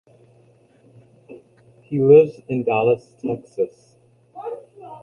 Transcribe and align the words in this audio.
He 1.83 1.99
lives 2.01 2.39
in 2.47 2.63
Dallas, 2.63 3.13
Texas. 3.23 3.97